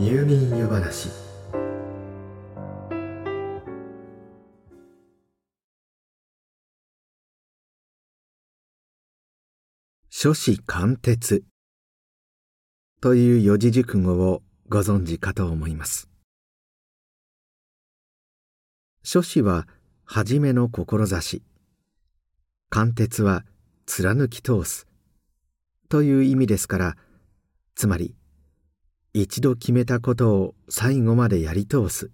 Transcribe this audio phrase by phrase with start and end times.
[0.00, 1.10] 入眠湯話。
[10.08, 11.42] 書士貫徹。
[13.00, 16.08] という四字熟語をご存知かと思います。
[19.02, 19.66] 書士は
[20.04, 21.42] 初めの志。
[22.70, 23.44] 貫徹は
[23.84, 24.86] 貫き通す。
[25.88, 26.96] という意味ですから
[27.74, 28.14] つまり
[29.14, 32.10] 一度決めたことを最後までやり通す。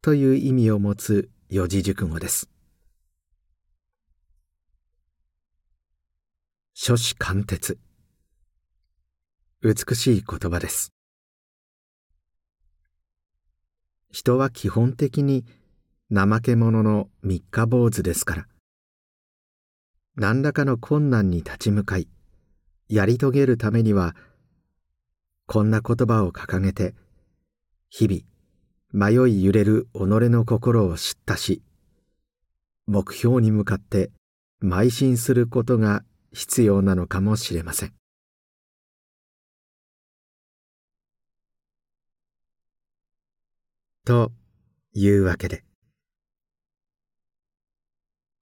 [0.00, 2.48] という意味を持つ四字熟語です。
[6.74, 7.78] 書士貫徹。
[9.60, 10.92] 美しい言葉です。
[14.12, 15.44] 人は基本的に
[16.14, 18.46] 怠け者の三日坊主ですから。
[20.14, 22.08] 何らかの困難に立ち向かい
[22.88, 24.14] やり遂げるためには
[25.46, 26.94] こんな言葉を掲げて
[27.88, 29.98] 日々迷い揺れる己
[30.28, 31.62] の心を知ったし
[32.86, 34.10] 目標に向かって
[34.62, 37.94] 邁進することが必要なのかもしれません。
[44.04, 44.32] と
[44.94, 45.64] いうわけで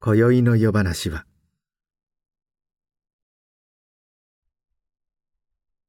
[0.00, 1.24] 今宵の夜話は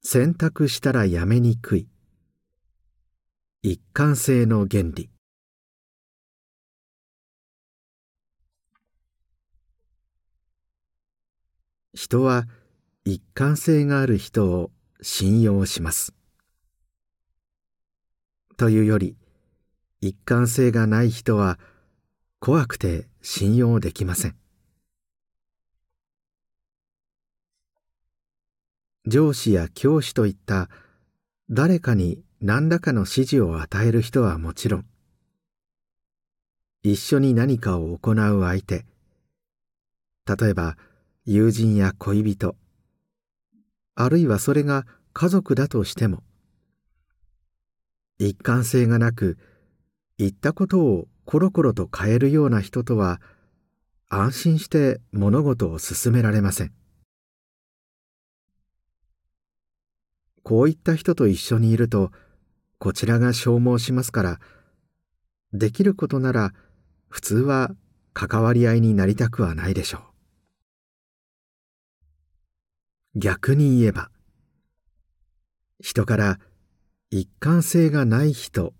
[0.07, 1.87] 選択したらやめにくい。
[3.63, 5.09] 一貫性の原理。
[11.95, 12.45] 人は
[13.03, 14.69] 一貫性がある人を
[15.01, 16.13] 信用します。
[18.57, 19.17] というより
[20.01, 21.57] 一貫性がない人は
[22.39, 24.44] 怖くて信用できません。
[29.07, 30.69] 上司や教師といった
[31.49, 34.85] 誰かに何らかの指示を与える人はもちろん
[36.83, 38.85] 一緒に何かを行う相手
[40.27, 40.77] 例えば
[41.25, 42.55] 友人や恋人
[43.95, 46.23] あるいはそれが家族だとしても
[48.17, 49.37] 一貫性がなく
[50.17, 53.19] 言ったことをコロコロと変えるような人とは
[54.09, 56.84] 安心して物事を進められません。
[60.45, 62.11] こういった人と一緒にいると
[62.77, 64.39] こちらが消耗しますから
[65.53, 66.53] できることなら
[67.09, 67.71] 普通は
[68.13, 70.03] 関わり合いになりたくはないでしょ
[73.15, 73.19] う。
[73.19, 74.11] 逆に言えば
[75.79, 76.39] 人から
[77.09, 78.73] 一貫性がない人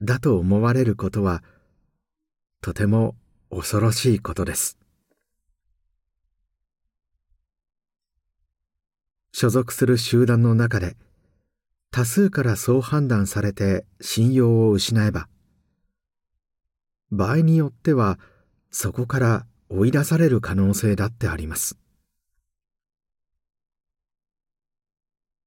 [0.00, 1.42] だと思われることは
[2.62, 3.16] とても
[3.50, 4.81] 恐ろしいことです。
[9.32, 10.96] 所属する集団の中で
[11.90, 15.28] 多数からそう判断されて信用を失えば
[17.10, 18.18] 場合によっては
[18.70, 21.78] そこから追い出される可能性だってあります。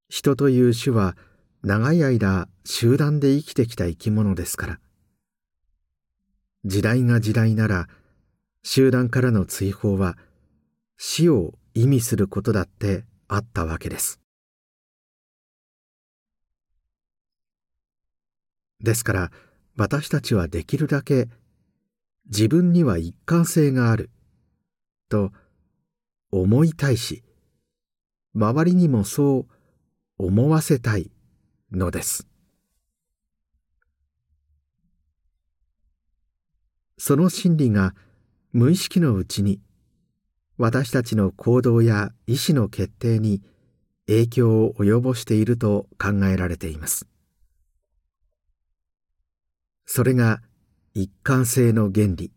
[0.09, 1.17] 人という種は
[1.63, 4.79] 長い間集団で生きてきた生き物ですから
[6.63, 7.87] 時代が時代なら
[8.63, 10.15] 集団からの追放は
[10.97, 14.19] 死を意味することだってあったわけです。
[18.81, 19.31] ですから
[19.77, 21.27] 私たちはできるだけ
[22.27, 24.09] 自分には一貫性がある
[25.09, 25.31] と
[26.31, 27.23] 思いたいし
[28.33, 29.45] 周りにもそう
[30.17, 31.11] 思わせたい
[31.71, 32.27] のです。
[36.97, 37.93] その心理が
[38.51, 39.59] 無意識のうちに
[40.57, 43.41] 私たちの行動や意思の決定に
[44.07, 47.07] 影響を及ぼしていると考えられています。
[49.85, 50.41] それが
[50.93, 52.31] 一貫性の原理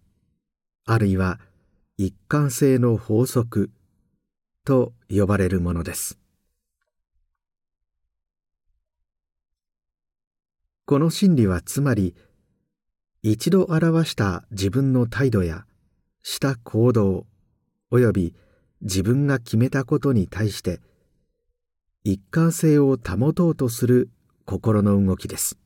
[0.84, 1.38] あるいは
[1.96, 3.70] 一貫性の法則
[4.64, 6.18] と呼ばれるものです。
[10.86, 12.14] この真理はつまり
[13.22, 15.66] 一度表した自分の態度や
[16.22, 17.26] した行動
[17.90, 18.34] および
[18.82, 20.80] 自分が決めたことに対して
[22.04, 24.10] 一貫性を保とうとする
[24.44, 25.58] 心の動きです。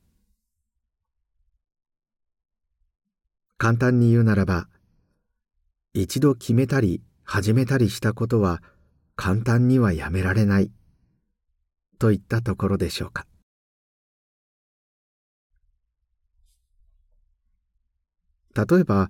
[3.57, 4.67] 簡単に言うならば
[5.93, 8.61] 一度決めたり始めたりしたことは
[9.15, 10.71] 簡単にはやめられない
[11.99, 13.25] といったところでしょうか。
[18.55, 19.09] 例えば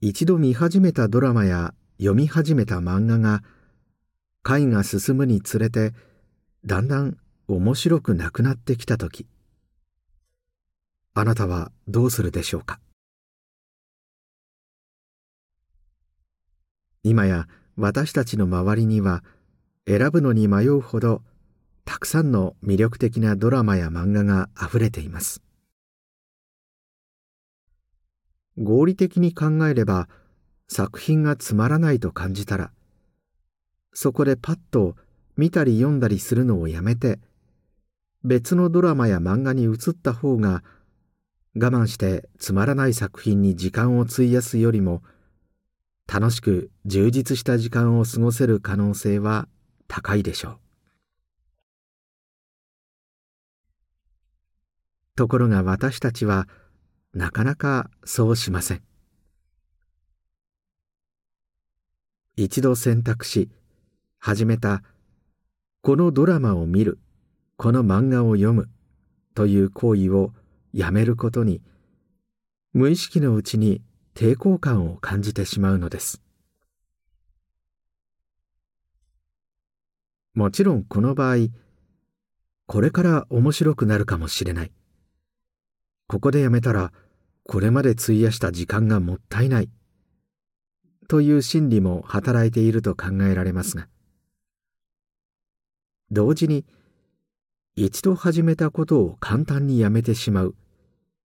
[0.00, 3.42] 一度見始めたドラマや読み始めた漫画が
[4.44, 5.92] 回が進むにつれて
[6.64, 7.18] だんだん
[7.48, 9.26] 面白くなくなってきた時。
[11.14, 12.78] あなたはどうするでしょうか？
[17.02, 19.24] 今や私たちの周りには
[19.88, 21.22] 選ぶのに迷うほど
[21.84, 25.42] たくさんの魅力的なドラマや漫画があふれています。
[28.56, 30.08] 合理的に考えれば
[30.68, 32.70] 作品がつまらないと感じたら
[33.92, 34.94] そこでパッと
[35.36, 37.18] 見たり読んだりするのをやめて
[38.24, 40.62] 別のドラマや漫画に移った方が
[41.54, 45.02] 我慢してつまらない作品に時間を費やすよりも
[46.06, 49.48] 楽しく充実した時間を過ごせる可能性は
[49.88, 50.58] 高いでしょう。
[55.16, 56.48] ところが私たちは
[57.12, 58.87] なかなかそうしません。
[62.40, 63.50] 一度選択し
[64.20, 64.84] 始めた
[65.82, 67.00] このドラマを見る
[67.56, 68.68] この漫画を読む
[69.34, 70.30] という行為を
[70.72, 71.60] やめることに
[72.72, 73.82] 無意識のうちに
[74.14, 76.22] 抵抗感を感じてしまうのです。
[80.32, 81.48] もちろんこの場合
[82.66, 84.70] これから面白くなるかもしれない。
[86.06, 86.92] ここでやめたら
[87.42, 89.70] これまで費やした時間がもったいない。
[91.08, 93.88] という心理も働いていると考えられますが
[96.10, 96.64] 同時に
[97.76, 100.54] 一度始めたことを簡単にやめてしまう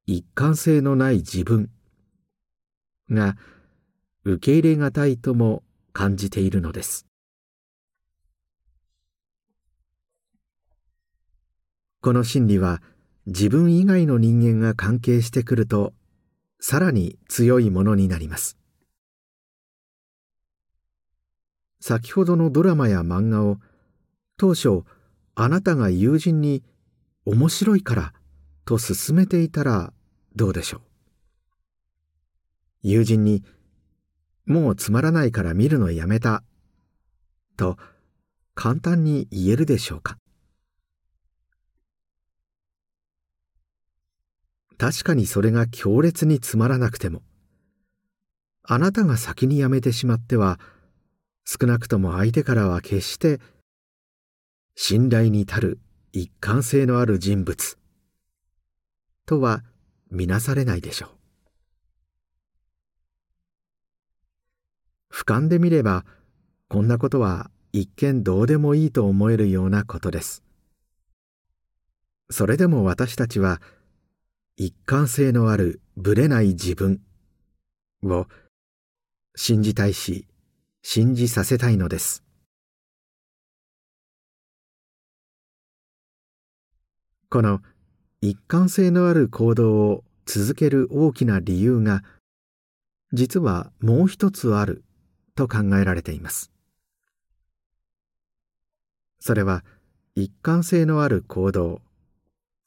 [0.06, 1.69] 一貫性のない自分
[3.09, 3.38] が
[4.24, 5.63] 受け入れがたいとも
[5.94, 7.06] 感じているのです。
[12.01, 12.81] この心理は
[13.27, 15.94] 自分以外の人間が関係してくると
[16.59, 18.57] さらに強いものになります。
[21.85, 23.57] 先ほどのドラマや漫画を
[24.38, 24.83] 当初
[25.35, 26.63] あなたが友人に
[27.25, 28.13] 面白いから
[28.63, 29.91] と勧めていたら
[30.33, 30.81] どうでしょう？
[32.83, 33.44] 友人に
[34.45, 36.41] もうつまらないから見るのやめた
[37.57, 37.75] と
[38.56, 40.18] 簡単に言えるでしょうか？
[44.77, 47.24] 確かにそれが強烈につまらなくても
[48.63, 50.62] あなたが先にやめてしまっては
[51.45, 53.40] 少なくとも相手からは決して
[54.75, 55.80] 信頼に足る
[56.12, 57.78] 一貫性のある人物
[59.25, 59.63] とは
[60.10, 61.10] 見なされないでしょう。
[65.13, 66.06] 俯瞰で見れば
[66.69, 70.44] こんなことは一見どうでもいいと思えるようなことです。
[72.30, 73.62] それでも私たちは
[74.56, 77.01] 一貫性のあるぶれない自分
[78.04, 78.28] を
[79.36, 80.28] 信じたいし
[80.85, 82.24] 信じさせたいのです。
[87.30, 87.62] この
[88.21, 92.03] 一貫性のある行動を続ける大きな理由が
[93.13, 94.83] 実はもう一つある
[95.35, 96.51] と考えられています。
[99.21, 99.63] それは
[100.15, 101.81] 一貫性のある行動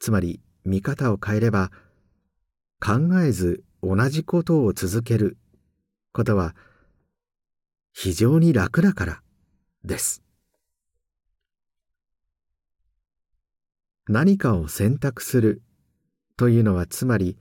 [0.00, 1.70] つまり見方を変えれば
[2.80, 5.36] 考えず同じことを続ける
[6.14, 6.56] ことは
[7.98, 9.22] 非常に楽だから。
[9.82, 10.22] です。
[14.06, 15.62] 何かを選択する
[16.36, 17.38] というのはつまり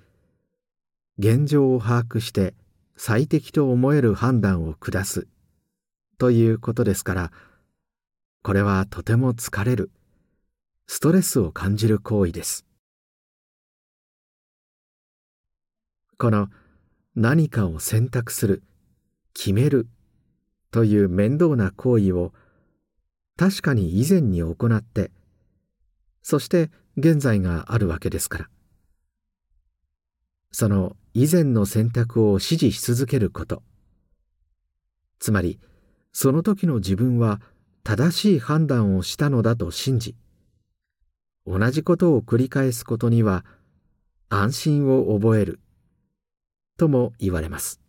[1.18, 2.54] 現状を把握して
[2.96, 5.28] 最適と思える判断を下す
[6.18, 7.32] ということですから
[8.42, 9.92] これはとても疲れる
[10.88, 12.66] ストレスを感じる行為です。
[16.18, 16.48] この
[17.14, 18.64] 何かを選択する
[19.34, 19.90] 決める
[20.76, 22.34] という面倒な行為を
[23.38, 25.10] 確かに以前に行って
[26.22, 28.50] そして現在があるわけですから。
[30.52, 33.64] その以前の選択を支持し続けること。
[35.20, 35.62] つまり
[36.12, 37.40] その時の自分は
[37.86, 40.14] 正しい判断をしたのだと信じ
[41.46, 43.46] 同じことを繰り返すことには
[44.28, 45.62] 安心を覚える。
[46.78, 47.85] とも言われます。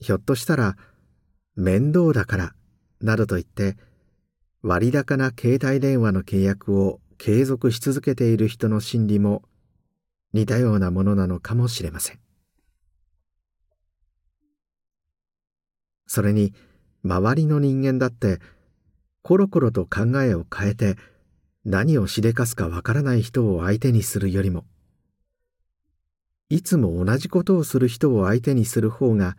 [0.00, 0.76] ひょっとしたら
[1.56, 2.54] 面倒だから
[3.00, 3.76] などと言って
[4.62, 9.42] 割高な携帯電話の契約を継続し続けている人の心理も
[10.32, 12.18] 似たようなものなのかもしれません。
[16.06, 16.52] それに
[17.04, 18.40] 周りの人間だって
[19.22, 20.96] コロコロと考えを変えて
[21.64, 24.64] 何をしでかすかわからない人を相手にするよりも
[26.48, 29.36] いつも同じことをする人を相手にする方が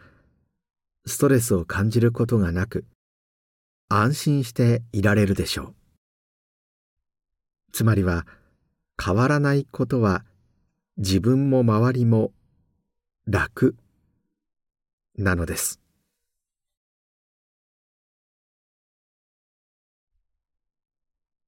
[1.05, 2.85] ストレスを感じることがなく
[3.89, 5.75] 安心していられるでしょう。
[7.73, 8.25] つまりは
[9.03, 10.23] 変わらないことは
[10.97, 12.31] 自分も周りも
[13.25, 13.75] 楽
[15.17, 15.79] なのです。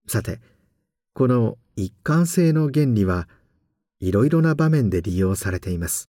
[0.08, 0.40] さて
[1.14, 3.28] この一貫性の原理は
[4.00, 6.10] いろいろな場面で利用されています。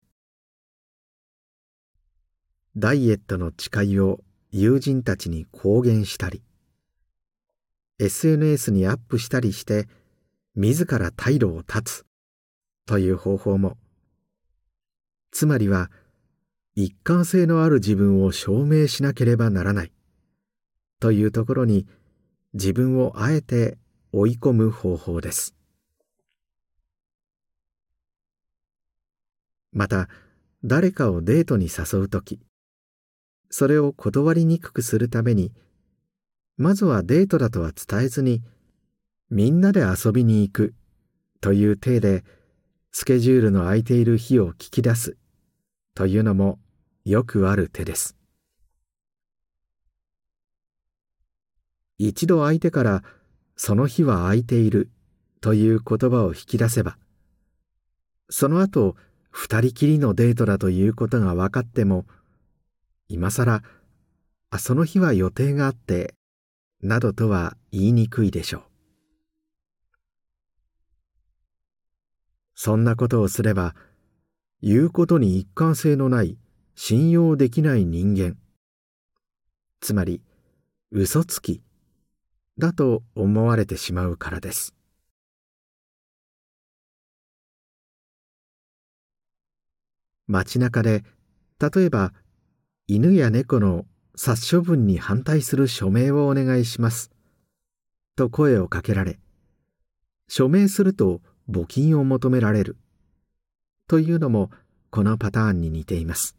[2.78, 4.20] ダイエットの誓いを
[4.52, 6.42] 友人たちに公言したり
[8.00, 9.88] SNS にアップしたりして
[10.56, 12.06] 自ら退路を断つ
[12.86, 13.78] という方法も。
[15.32, 15.90] つまりは
[16.76, 19.94] 一貫性のある自分を証明しなければならない
[21.00, 21.88] というところに
[22.54, 23.78] 自分をあえて
[24.12, 25.56] 追い込む方法です。
[29.72, 30.10] また
[30.66, 32.42] 誰かをデートに誘う時
[33.50, 35.52] それを断りにくくするために
[36.58, 38.42] まずはデートだとは伝えずに
[39.30, 40.74] みんなで遊びに行く
[41.42, 42.24] という体で
[42.92, 45.18] スケジュールの空いている日を聞き出す
[45.94, 46.60] というのも
[47.04, 48.16] よくある手です。
[51.98, 53.04] 一度相手から
[53.56, 54.90] その日は空いている
[55.40, 56.98] という言葉を引き出せば
[58.30, 58.96] その後
[59.30, 62.06] 二人きりのデートだということが分かっても
[63.08, 63.62] 今更
[64.50, 66.16] あその日は予定があって
[66.82, 68.64] などとは言いにくいでしょう。
[72.56, 73.76] そんなことをすれば
[74.62, 76.38] 言うことに一貫性のない
[76.76, 78.38] 信用できない人間。
[79.82, 80.22] つまり
[80.92, 81.62] 嘘つき
[82.58, 84.74] だと思われてしまうからです。
[90.28, 91.04] 街中で
[91.60, 92.14] 例えば
[92.88, 97.10] 犬や猫の殺処分に反対する署名をお願いします。
[98.16, 99.20] と声をかけられ
[100.28, 102.78] 署名すると募金を求められる。
[103.88, 104.52] というのも
[104.92, 106.36] このパターンに似ています。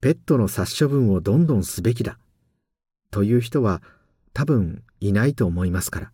[0.00, 2.18] ペットの殺処分をどんどんすべきだ。
[3.10, 3.82] という人は
[4.32, 6.12] 多分いないと思いますから。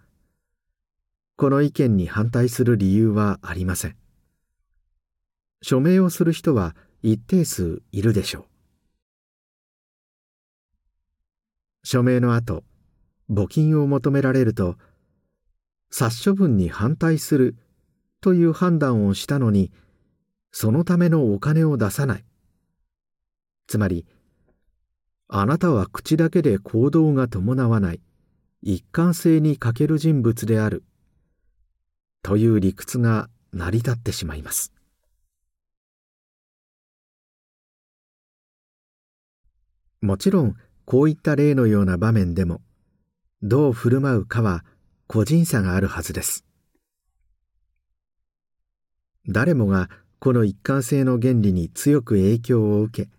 [1.36, 3.96] この意見に反対する理由はありません。
[5.68, 8.44] 署名をする人は一定数いるでしょう。
[11.82, 12.62] 署名の後
[13.28, 14.76] 募金を求められると
[15.90, 17.56] 殺処分に反対する
[18.20, 19.72] という判断をしたのに
[20.52, 22.24] そのためのお金を出さない。
[23.66, 24.06] つまり
[25.26, 28.00] あなたは口だけで行動が伴わない。
[28.62, 30.84] 一貫性に欠ける人物である。
[32.22, 34.75] という理屈が成り立ってしまいます。
[40.06, 42.60] もちろんこういった例のような場面でも
[43.42, 44.64] どう振る舞うかは
[45.08, 46.44] 個人差があるはずです。
[49.28, 53.10] 誰もがこの一貫性の原理に強く影響を受け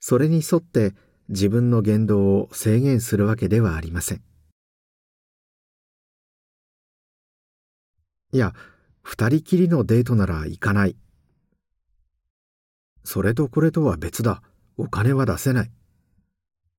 [0.00, 0.94] それに沿って
[1.28, 4.22] 自分の言動を制限するわけではありません。
[8.32, 8.54] いや
[9.02, 10.96] 二人きりのデートなら行かない。
[13.04, 14.42] それとこれとは別だ。
[14.78, 15.70] お金は出せない。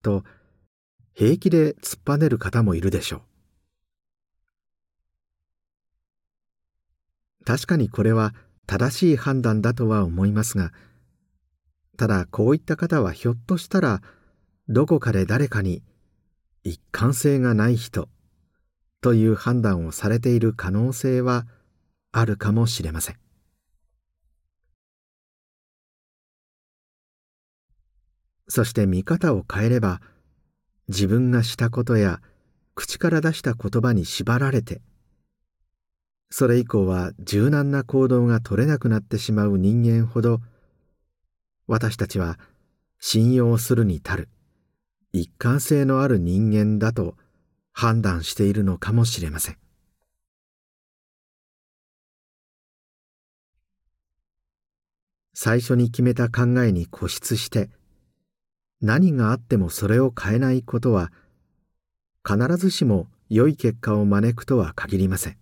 [0.01, 0.24] と
[1.13, 3.22] 平気で突っぱねる方もいるでしょう。
[7.46, 8.34] 確かにこれは
[8.67, 10.72] 正しい判断だとは思いますが
[11.98, 14.01] ただこういった方はひょっとしたら
[14.70, 15.84] どこかで誰かに
[16.63, 18.10] 一貫性がない人
[19.01, 21.46] という判断をされている可能性は
[22.12, 23.20] あるかもしれません。
[28.48, 30.01] そして見方を変えれば
[30.88, 32.21] 自分がしたことや
[32.75, 34.81] 口から出した言葉に縛られて
[36.29, 40.39] それ以降は柔軟な行動が取れなくなってしまう人間ほど
[41.67, 42.39] 私たちは
[43.00, 44.29] 信用するに足る
[45.13, 47.15] 一貫性のある人間だと
[47.74, 49.57] 判断しているのかもしれません。
[55.33, 57.69] 最初に決めた考えに固執して
[58.81, 61.11] 何があってもそれを変えないことは
[62.27, 65.38] 必ずしも良い結果を招くとは限りません。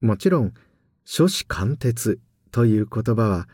[0.00, 0.52] もちろん
[1.06, 2.20] 諸子貫徹
[2.50, 3.48] という言葉は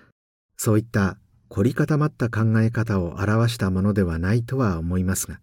[0.57, 1.17] そういった
[1.49, 5.41] 凝り固まった考え方を表したものではないとは思いますが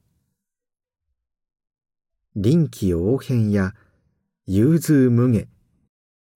[2.36, 3.74] 臨機応変や
[4.46, 5.48] 融通無下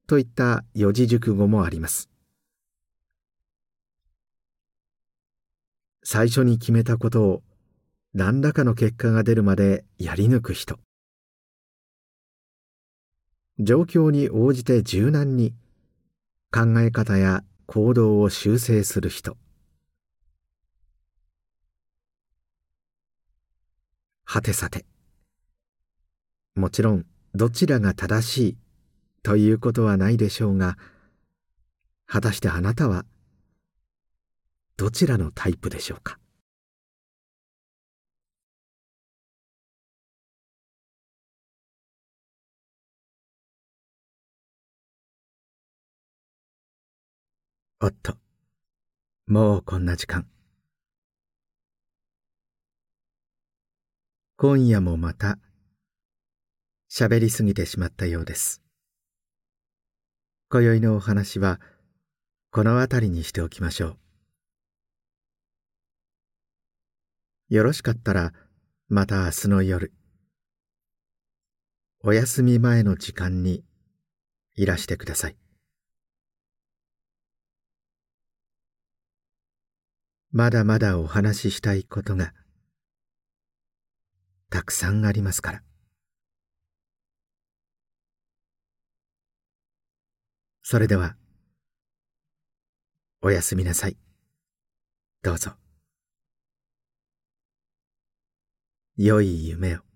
[0.08, 2.11] といった四字熟語もあります。
[6.04, 7.44] 最初に決めたことを
[8.14, 10.80] 何らかの結果が出るまでやり抜く人。
[13.60, 15.54] 状況に応じて柔軟に
[16.52, 19.38] 考え方や行動を修正する人。
[24.26, 24.86] はてさて。
[26.56, 27.06] もちろん
[27.36, 28.58] どちらが正しい
[29.24, 30.78] ということはないでしょうが
[32.08, 33.06] 果たしてあなたは
[34.78, 36.18] どちらのタイプでしょうか？
[47.84, 48.16] おっと、
[49.26, 50.28] もうこんな時間。
[54.38, 55.40] 今夜もまた、
[56.92, 58.62] 喋りすぎてしまったようです。
[60.50, 61.60] 今宵のお話は、
[62.52, 63.98] この辺りにしておきましょう。
[67.52, 68.32] よろしかったら、
[68.88, 69.92] また明日の夜、
[72.00, 73.66] お休み前の時間に
[74.56, 75.36] いらしてください。
[80.32, 82.34] まだまだお話ししたいことが
[84.50, 85.64] たくさんありますから。
[90.64, 91.18] それでは
[93.22, 93.98] おやすみなさい。
[95.22, 95.61] どうぞ。
[98.98, 99.91] 良い夢を。